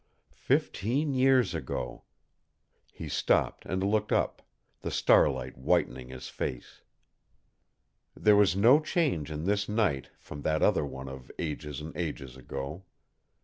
Fifteen 0.47 1.13
years 1.13 1.53
ago! 1.53 2.05
He 2.91 3.07
stopped 3.07 3.67
and 3.67 3.83
looked 3.83 4.11
up, 4.11 4.41
the 4.79 4.89
starlight 4.89 5.55
whitening 5.55 6.09
his 6.09 6.27
face. 6.27 6.81
There 8.15 8.35
was 8.35 8.55
no 8.55 8.79
change 8.79 9.29
in 9.29 9.43
this 9.43 9.69
night 9.69 10.09
from 10.17 10.41
that 10.41 10.63
other 10.63 10.87
one 10.87 11.07
of 11.07 11.29
ages 11.37 11.81
and 11.81 11.95
ages 11.95 12.35
ago. 12.35 12.83